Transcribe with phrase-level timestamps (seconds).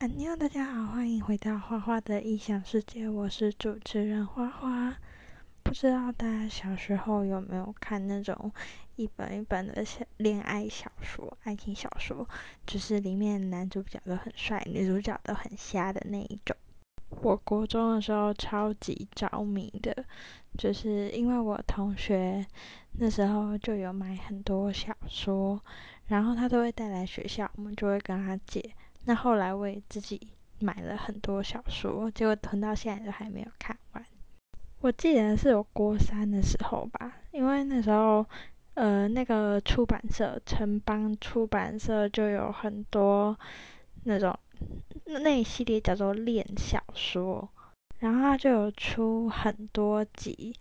[0.00, 4.96] 安妞，大家好，欢迎回到花花的异想世界，我是主持人花花。
[5.64, 8.52] 不知道大家小时候有没有看那种
[8.94, 12.28] 一本一本的小恋爱小说、爱情小说，
[12.64, 16.56] 就是里面男主角都很帅，女主角都很瞎的那一种。
[17.20, 20.04] 我国中的时候超级着迷的，
[20.56, 22.46] 就是因为我同学
[23.00, 25.60] 那时候就有买很多小说，
[26.06, 28.76] 然后他都会带来学校，我们就会跟他借。
[29.08, 30.20] 那后来我也自己
[30.58, 34.04] 买了很多小说，结果囤到现在都还没有看完。
[34.82, 38.26] 我记得是我国三的时候吧，因为那时候
[38.74, 43.34] 呃那个出版社城邦出版社就有很多
[44.04, 44.38] 那种
[45.06, 47.48] 那一系列叫做恋小说，
[48.00, 50.54] 然后它就有出很多集，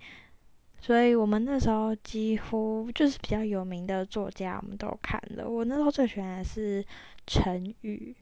[0.80, 5.50] 所以我们那时候几乎就是比较有名的作家我们都看了。
[5.50, 6.86] 我那时候最喜欢的是
[7.26, 8.16] 陈宇。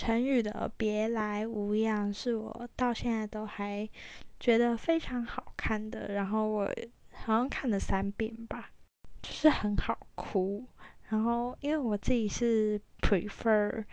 [0.00, 3.86] 陈宇的《别来无恙》是我到现在都还
[4.40, 6.66] 觉得非常好看的，然后我
[7.12, 8.70] 好像看了三遍吧，
[9.20, 10.64] 就是很好哭。
[11.10, 13.84] 然后因为我自己是 prefer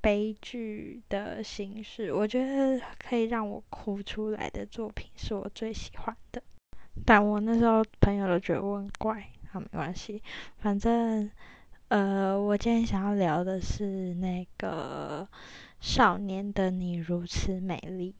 [0.00, 6.42] 悲剧的形式，我觉得可以让我哭出来的作品是我最喜欢的。
[7.06, 10.20] 但我那时候朋友都觉得我很怪，好没关系，
[10.58, 11.30] 反正。
[11.88, 15.26] 呃，我今天想要聊的是那个
[15.80, 18.14] 《少年的你如此美丽》。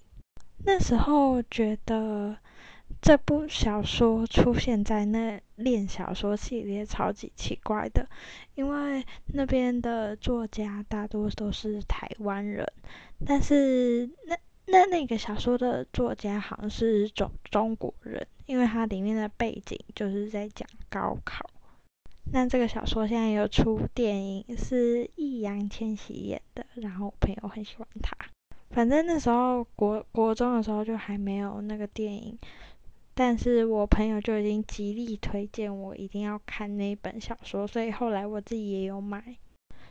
[0.65, 2.35] 那时候觉得
[3.03, 8.09] 这部小说出现在那恋小说系列超级奇怪的，
[8.55, 12.67] 因为那边的作家大多都是台湾人，
[13.27, 21.51] 但是那那那个小说的作家好像是中中国人，因为它里面的背景就是在讲高考。
[22.31, 28.15] 那这个小说现在有出电影，是易烊千玺演的，然后我朋友很喜欢他。
[28.71, 32.39] 反正那时候国国中的时候就还没有那个电影，
[33.15, 39.37] 但是我朋友就已经极力推荐我一定要看那本小说，所以后来我自己也有买。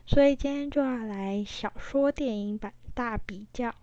[0.06, 3.74] 所以今天就要来小说电影版大比较。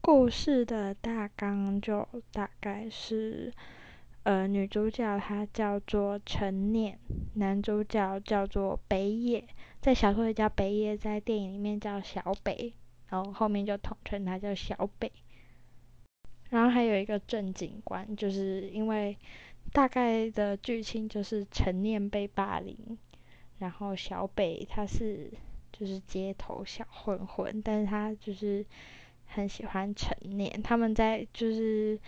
[0.00, 3.52] 故事的大纲就大概是。
[4.24, 6.96] 呃，女主角她叫做陈念，
[7.34, 9.44] 男主角叫做北野，
[9.80, 12.72] 在小说里叫北野，在电影里面叫小北，
[13.08, 15.10] 然后后面就统称他叫小北。
[16.50, 19.18] 然后还有一个正警官，就是因为
[19.72, 22.76] 大概的剧情就是陈念被霸凌，
[23.58, 25.32] 然后小北他是
[25.72, 28.64] 就是街头小混混，但是他就是
[29.26, 31.98] 很喜欢陈念，他们在就是。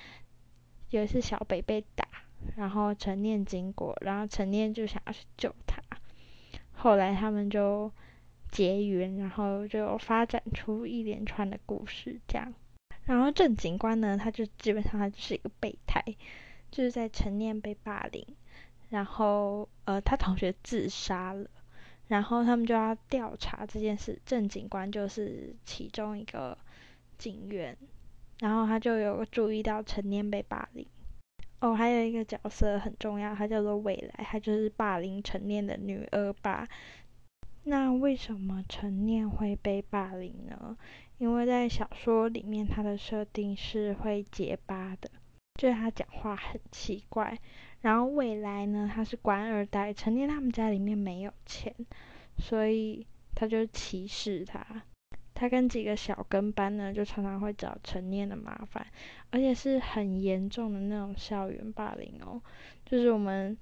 [0.90, 2.06] 有一次小北被打，
[2.56, 5.82] 然后陈念经过，然后陈念就想要去救他，
[6.72, 7.90] 后来他们就
[8.50, 12.54] 结缘，然后就发展出一连串的故事这样。
[13.04, 16.02] 然后郑警官呢，他就基本上他就是一个备胎，
[16.70, 18.26] 就是在陈念被霸凌，
[18.88, 21.50] 然后呃他同学自杀了，
[22.06, 26.56] 然后他们就要调查这件事，郑警官就是其中一个
[27.18, 27.76] 警员。
[28.40, 30.86] 然后他就有注意到陈念被霸凌，
[31.60, 36.68] 哦，还有一个角色很重要，他叫做未来，他就是霸凌陈念的女二爸。
[37.64, 40.76] 那为什么陈念会被霸凌呢？
[41.16, 45.08] 因为在小说里面，他的设定是会结巴的，
[45.54, 47.38] 就是他讲话很奇怪。
[47.80, 51.74] 然后未来呢，他是官二代，陈念他们家里面没有钱，
[52.36, 54.82] 所以他就歧视他。
[55.34, 58.86] 他跟几个小跟班呢，就常常会找陈念的麻烦，
[59.30, 62.40] 而且是很严重的那种校园霸凌哦，
[62.86, 63.56] 就是我们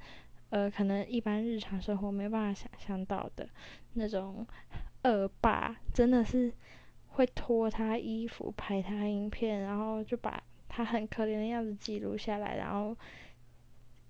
[0.50, 3.48] 呃可能一般日常生活没办法想象到的
[3.94, 4.46] 那种
[5.04, 6.52] 恶霸，真的是
[7.08, 12.94] 会脱他衣服、拍他影片，然后就把他很可怜的样子记录下来，然后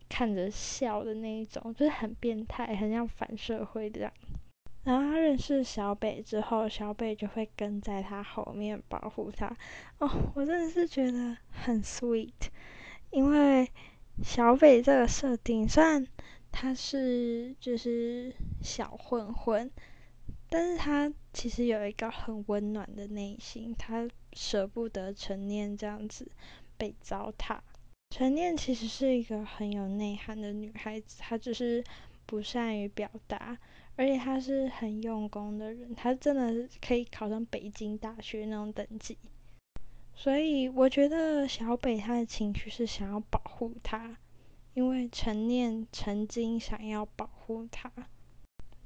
[0.08, 4.12] 看着笑的那一种，就是很变态，很像反社会这样。
[4.84, 9.56] 然后他认识小北之后，小北就会跟在他后面保护他。
[9.98, 12.32] 哦，我真的是觉得很 sweet，
[13.10, 13.70] 因为
[14.22, 16.04] 小北这个设定，虽然
[16.50, 19.70] 他是就是小混混，
[20.50, 26.30] 但是他其实有一个很温暖的内心，他舍不得陈念这样子
[26.76, 27.60] 被糟蹋。
[28.10, 31.82] 陈念其实是一个很有内涵的女孩子，她只是
[32.26, 33.56] 不善于表达。
[33.96, 39.18] 而且他是很用功的人，他真的可以考上北京大学那种等级。
[40.14, 44.16] 所以我觉得小北他的情绪是想要保护他，
[44.74, 47.90] 因为陈念曾经想要保护他，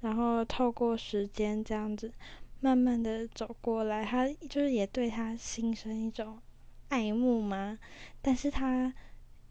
[0.00, 2.12] 然后透过时间这样子，
[2.61, 6.38] 慢慢的走过来，他就是也对他心生一种
[6.88, 7.79] 爱慕嘛？
[8.23, 8.94] 但是他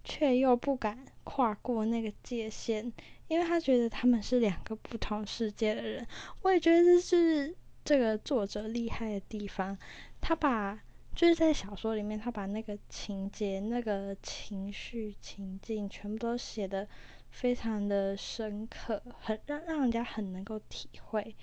[0.03, 2.91] 却又不敢跨过那个界限，
[3.27, 6.07] 因为他觉得他们是两个不同世界的人。
[6.41, 9.77] 我也觉得这是这个作者厉害的地方，
[10.21, 10.79] 他把
[11.15, 16.87] 就是在小说里面，他把那个情节、那个情绪、情境全部都写的
[17.29, 21.35] 非常的深刻，很让让人家很能够体会。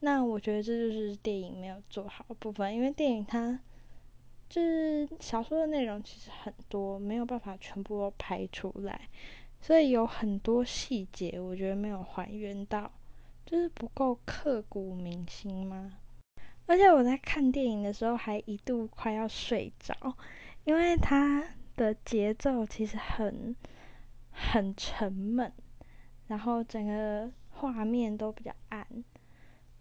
[0.00, 3.58] 那我觉得这就是电影没有做好的部分，因为电影它
[4.48, 9.08] 就是小说的内容其实很多，没有办法全部都拍出来，
[9.66, 12.92] 所以有很多细节我觉得没有还原到，
[13.46, 16.00] 就是不够刻骨铭心吗？
[16.66, 19.96] 而且我在看电影的时候还一度快要睡着，
[20.64, 21.42] 因为它
[21.76, 23.56] 的节奏其实很
[24.30, 25.50] 很沉闷，
[26.26, 28.86] 然后整个画面都比较暗。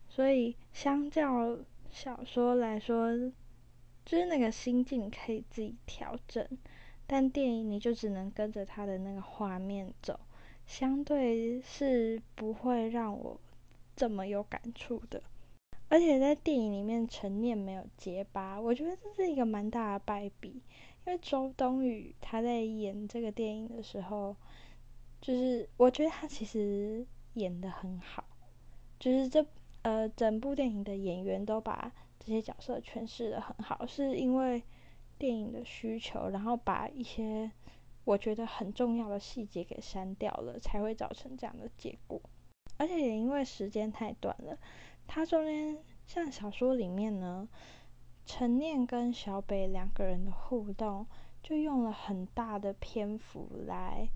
[0.08, 1.58] 所以，相较
[1.90, 3.12] 小说来说，
[4.06, 6.48] 就是那个心境可以自己调整，
[7.14, 10.20] 但电影你就只能跟着他的那个画面走，
[10.66, 13.40] 相对是不会让我
[13.96, 15.22] 这么有感触的。
[15.90, 20.64] 而且在电影里面，陈念没有结巴，我觉得这是一个蛮大的败笔，
[21.06, 24.36] 因为周冬雨她在演这个电影的时候，
[25.22, 27.06] 就是我觉得她其实
[27.36, 28.26] 演的很好，
[28.98, 29.46] 就是这。
[29.84, 34.64] 呃，整部电影的演员都把这些角色诠释的很好，是因为
[35.18, 37.52] 电影的需求，然后把一些
[38.04, 42.22] 我觉得很重要的细节给删掉了，才会造成这样的结果。
[42.78, 44.58] 而且也因为时间太短了，
[45.08, 47.48] 它中间像小说里面呢，
[48.26, 51.06] 陈念跟小北两个人的互动，
[51.42, 54.10] 就用了很大的篇幅来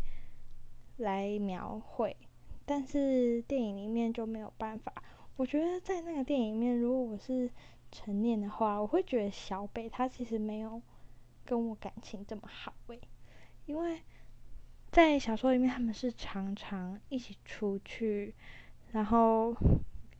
[0.97, 2.17] 来描绘，
[2.65, 4.91] 但是电影里面就没有办法。
[5.35, 7.51] 我觉得在那个电影里面，如果我是
[7.91, 10.81] 陈念的话，我会觉得小北他其实没有
[11.45, 12.99] 跟我感情这么好诶，
[13.65, 14.01] 因为
[14.91, 18.35] 在小说里面他们是常常一起出去，
[18.91, 19.55] 然后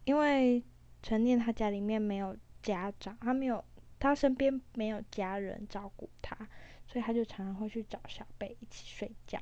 [0.06, 0.64] 因为
[1.02, 3.64] 陈念他家里面没有家长，他没有
[4.00, 6.36] 他身边没有家人照顾他，
[6.88, 9.40] 所以他就常常会去找小北一起睡觉。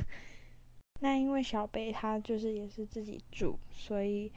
[1.00, 4.32] 那因为小北他就是也是自己住，所以。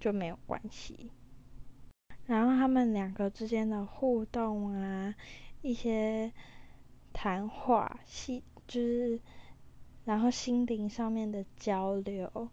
[0.00, 1.10] 就没有关系。
[2.28, 5.14] 然后他们两个之间的互动啊，
[5.62, 6.30] 一些
[7.10, 9.18] 谈话，细就是，
[10.04, 12.50] 然后心灵上面的交流，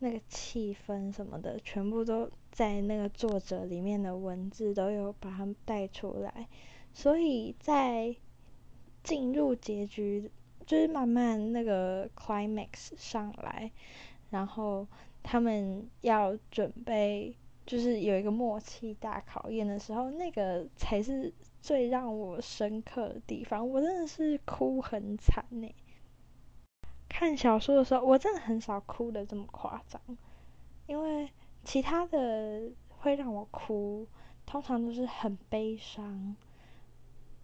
[0.00, 6.48] 那个气氛什么的，全部都在那个作者里面的文字都有把他们带出来。
[6.92, 8.16] 所以在
[9.04, 10.32] 进入结局，
[10.66, 13.70] 就是慢慢那个 climax 上来，
[14.30, 14.88] 然后。
[15.24, 23.68] 他们要准备，就是有一个默契大考验的时候，那个才是最让我深刻的地方。
[23.68, 25.74] 我真的是哭很惨呢。
[27.08, 30.00] 看小说的时候，我真的很少哭的这么夸张，
[30.86, 31.30] 因为
[31.64, 34.06] 其他的会让我哭，
[34.44, 36.36] 通常都是很悲伤，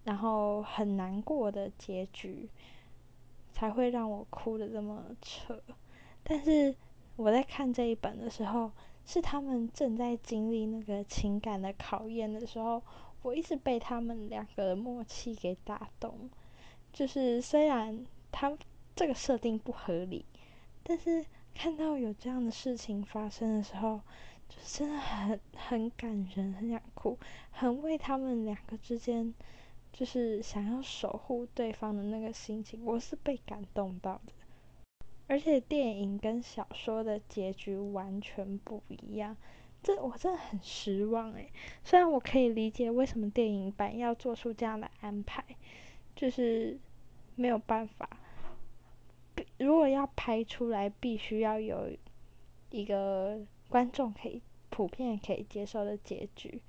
[0.03, 2.49] 然后很难过的结局，
[3.53, 5.61] 才会让我哭的这么扯，
[6.23, 6.75] 但是。
[7.15, 8.71] 我在看这一本的时候，
[9.11, 12.79] 是他们正在经历那个情感的考验的时候，
[13.23, 16.29] 我一直被他们两个的默契给打动。
[16.93, 18.55] 就是虽然他
[18.95, 20.23] 这个设定不合理，
[20.83, 21.25] 但是
[21.55, 23.99] 看到有这样的事情发生的时候，
[24.47, 27.17] 就真的很很感人，很想哭，
[27.49, 29.33] 很为他们两个之间
[29.91, 34.33] 就是想要守护对方的那个心情，我是被感动到的。
[35.29, 39.37] 而且电影跟小说的结局完全不一样，
[39.83, 41.51] 这我真的很失望诶。
[41.83, 45.45] 虽然我可以理解为什么电影版要做出这样的安排，
[46.15, 46.79] 就是
[47.35, 48.09] 没有办法，
[49.59, 51.91] 如果要拍出来，必须要有
[52.71, 56.59] 一个观众可以普遍可以接受的结局，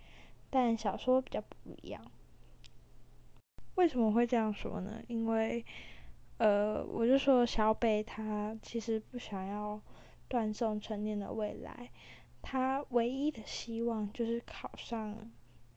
[0.51, 2.05] 但小说比较不一样。
[3.77, 5.03] 为什么会这样说呢？
[5.09, 5.65] 因为。
[6.41, 9.79] 呃，我就说小北他其实不想要
[10.27, 11.91] 断送陈念的未来，
[12.41, 15.31] 他唯一的希望就是考上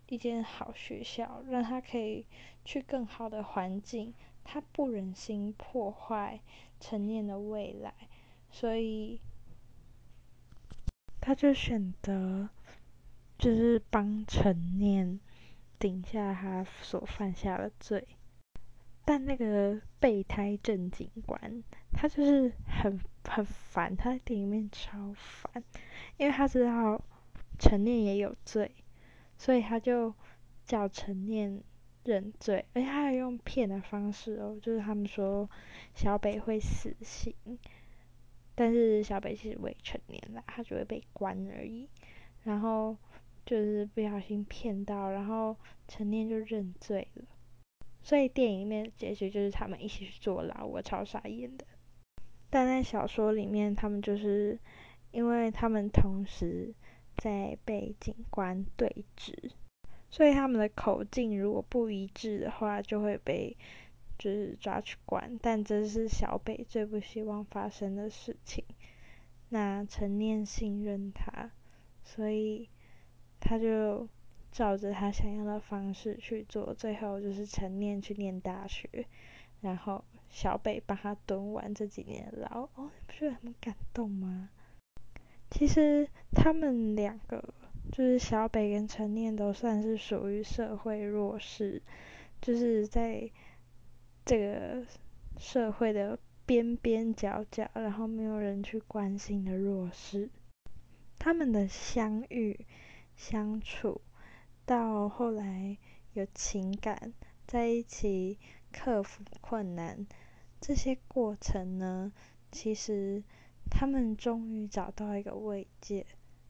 [0.08, 2.26] 一间好学校，让他可以
[2.64, 4.14] 去更好的环境。
[4.46, 6.40] 他不忍心破坏
[6.80, 7.94] 陈念的未来，
[8.50, 9.20] 所以
[11.20, 12.48] 他就选择
[13.38, 15.20] 就是帮陈念
[15.78, 18.08] 顶下他所犯下的罪。
[19.06, 25.64] 但那个备胎正警官，他就是很很烦，他在电影里面超烦，
[26.18, 27.02] 因为他知道
[27.60, 28.72] 陈念也有罪，
[29.38, 30.14] 所以他就
[30.66, 31.62] 叫陈念
[32.06, 35.50] 认罪，而且他还用骗的方式哦，就是他们说
[35.94, 37.34] 小北会死刑，
[38.56, 41.90] 但是小北其实未成年啦，他只会被关而已，
[42.44, 42.96] 然后
[43.46, 45.58] 就是不小心骗到，然后
[45.90, 47.26] 陈念就认罪了。
[48.06, 51.66] 所以电影里面的结局就是他们一起去坐牢，我超傻眼的。
[52.50, 54.60] 但在小说里面，他们就是
[55.12, 56.74] 因为他们同时
[57.16, 59.52] 在被警官对峙，
[60.10, 63.56] 所以他们的口径如果不一致的话，就会被
[64.20, 65.40] 就是抓去关。
[65.42, 68.66] 但这是小北最不希望发生的事情。
[69.48, 71.52] 那陈念信任他，
[72.04, 72.70] 所以
[73.40, 74.10] 他就。
[74.54, 78.88] 照着他想要的方式去做，最后就是陈念去念大学，
[79.62, 84.52] 然后小北帮他蹲完这几年牢，哦，你不是很感动吗？
[85.50, 87.44] 其实他们两个，
[87.92, 91.82] 就是小北跟陈念都算是属于社会弱势，
[92.40, 93.28] 就是在
[94.24, 94.86] 这个
[95.40, 100.30] 社会的边边角角，然后没有人去关心的弱势。
[101.18, 102.68] 他们的相遇、
[103.16, 104.00] 相处。
[104.66, 105.78] 到后来
[106.14, 107.14] 有情感
[107.46, 108.40] 在一起
[108.72, 110.08] 克服困难，
[110.62, 112.14] 这些过程呢，
[112.50, 113.22] 其实
[113.70, 116.06] 他们终于找到一个慰藉，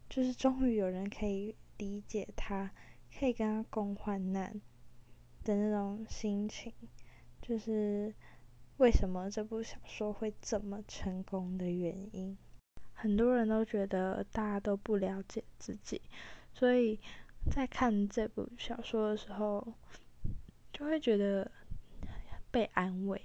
[0.09, 2.71] 就是终于有人可以理解他，
[3.17, 4.61] 可以跟他共患难
[5.43, 6.71] 的那种心情，
[7.41, 8.13] 就是
[8.77, 12.37] 为什么这部小说会这么成功的原因。
[12.93, 15.99] 很多人都觉得大家都不了解自己，
[16.53, 16.99] 所以。
[17.51, 19.73] 在看这部小说的时候，
[20.71, 21.51] 就会觉得
[22.49, 23.21] 被安慰。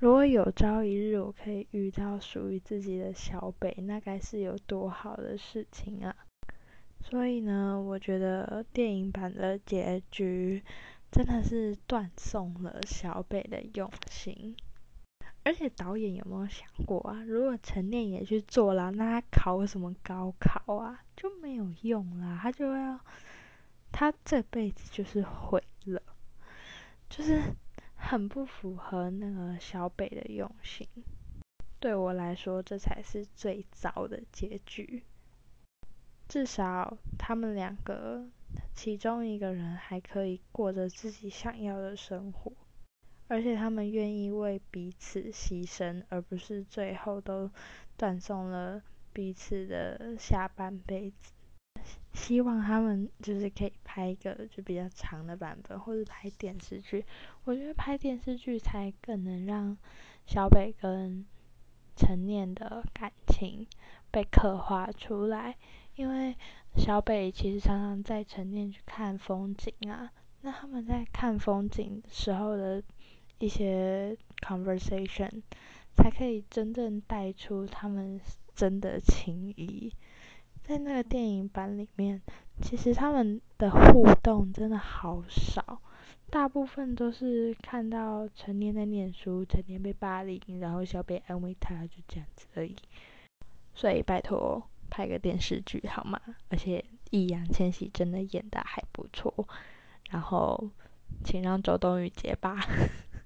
[0.00, 6.14] 如果有朝一日我可以遇到属于自己的小北，那该是有多好的事情啊！
[7.00, 10.62] 所以呢，我觉得电影版的结局
[11.10, 14.56] 真的是断送了小北的用心。
[15.44, 17.22] 而且导演有没有想过啊？
[17.22, 21.02] 如果陈念也去坐牢，那他考什么高考啊？
[21.16, 22.98] 就没有用啦，他就要。
[23.96, 26.02] 他这辈子就是毁了，
[27.08, 27.40] 就是
[27.94, 30.88] 很不符合那个小北的用心。
[31.78, 35.04] 对我来说，这才是最糟的结局。
[36.26, 38.28] 至少他们两个，
[38.74, 42.52] 其中一个人还可以过着自己想要的生活，
[43.28, 47.48] 而且他们愿意为彼此牺牲，而不是最后都
[47.96, 48.82] 断送了
[49.12, 51.30] 彼此的下半辈子。
[52.14, 57.04] 希望他们就是可以拍一个就比较长的版本，或者拍电视剧。
[57.44, 59.76] 我觉得拍电视剧才更能让
[60.24, 61.26] 小北跟
[61.96, 63.66] 陈念的感情
[64.10, 65.56] 被刻画出来。
[65.96, 66.36] 因为
[66.76, 72.82] 小北其实常常在陈念去看风景啊，那他们在看风景时候的
[73.38, 75.42] 一些 conversation，
[75.94, 78.20] 才可以真正带出他们
[78.54, 79.92] 真的情谊。
[80.66, 82.22] 在那个电影版里面，
[82.62, 85.78] 其实他们的互动真的好少，
[86.30, 92.74] 大部分都是看到成年在念书，成年被霸凌，然后小北安慰他，就这样子而已。
[93.74, 96.18] 所以拜托拍个电视剧好吗？
[96.48, 99.46] 而且易烊千玺真的演的还不错，
[100.08, 100.70] 然后
[101.22, 102.58] 请让周冬雨接吧。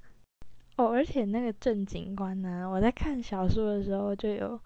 [0.74, 4.60] 哦，而且那个郑警官呢，我在看小说的时候就有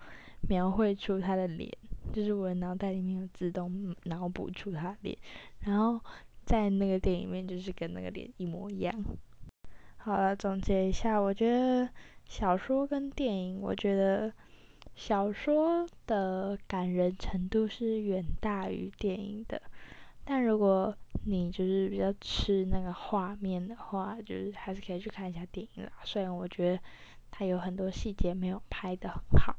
[0.48, 1.70] 描绘出他的脸。
[2.12, 5.16] 就是我的脑袋里面有自动脑补出他脸，
[5.60, 6.00] 然后
[6.44, 9.04] 在那个电影里面就是跟那个脸一模一样。
[9.96, 11.88] 好了，总结一下，我觉得
[12.26, 14.32] 小说跟电影，我觉得
[14.94, 19.62] 小说的感人程度是远大于电影的。
[20.24, 25.92] 但如果你就是比较吃那个画面的话，就是还是可以去看一下电影啦。
[26.04, 26.80] 虽然我觉得
[27.30, 29.56] 它有很多细节没有拍的很好。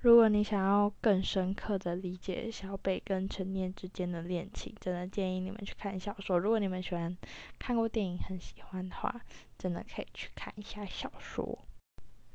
[0.00, 6.38] 如果你想要更深刻的理解小北跟陈念之间的恋情，真的建议你们去看小说。
[6.38, 7.16] 如果你们喜欢
[7.58, 9.20] 看过电影很喜欢的话，
[9.58, 11.58] 真的可以去看一下小说。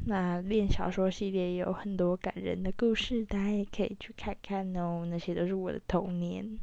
[0.06, 5.06] 那恋小说系列也有很多感人的故事，大家也可以去看看哦。
[5.08, 6.58] 那些都是我的童年。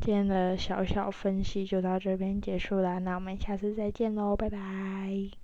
[0.00, 5.41] 今天的小小分析就到这边结束啦，那我们下次再见喽，拜拜。